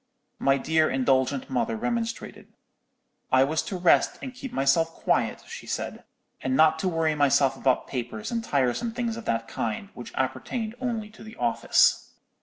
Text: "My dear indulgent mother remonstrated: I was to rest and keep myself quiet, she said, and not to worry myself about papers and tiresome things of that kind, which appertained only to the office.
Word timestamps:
"My 0.39 0.57
dear 0.57 0.89
indulgent 0.89 1.47
mother 1.47 1.75
remonstrated: 1.77 2.47
I 3.31 3.43
was 3.43 3.61
to 3.61 3.77
rest 3.77 4.17
and 4.19 4.33
keep 4.33 4.51
myself 4.51 4.91
quiet, 4.93 5.43
she 5.45 5.67
said, 5.67 6.03
and 6.41 6.55
not 6.55 6.79
to 6.79 6.89
worry 6.89 7.13
myself 7.13 7.55
about 7.55 7.85
papers 7.85 8.31
and 8.31 8.43
tiresome 8.43 8.93
things 8.93 9.15
of 9.15 9.25
that 9.25 9.47
kind, 9.47 9.89
which 9.93 10.11
appertained 10.15 10.73
only 10.81 11.11
to 11.11 11.23
the 11.23 11.35
office. 11.35 12.13